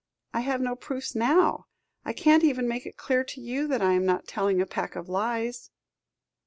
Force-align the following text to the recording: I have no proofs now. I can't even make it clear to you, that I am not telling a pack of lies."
I 0.33 0.39
have 0.39 0.61
no 0.61 0.75
proofs 0.75 1.13
now. 1.13 1.67
I 2.05 2.11
can't 2.11 2.43
even 2.43 2.67
make 2.67 2.87
it 2.87 2.97
clear 2.97 3.23
to 3.25 3.39
you, 3.39 3.67
that 3.67 3.83
I 3.83 3.93
am 3.93 4.03
not 4.03 4.27
telling 4.27 4.59
a 4.59 4.65
pack 4.65 4.95
of 4.95 5.07
lies." 5.07 5.69